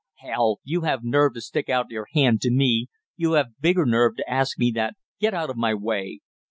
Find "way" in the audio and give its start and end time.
5.75-6.21